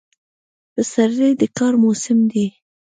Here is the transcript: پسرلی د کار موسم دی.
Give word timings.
پسرلی 0.73 1.31
د 1.39 1.43
کار 1.57 1.73
موسم 1.83 2.19
دی. 2.31 2.47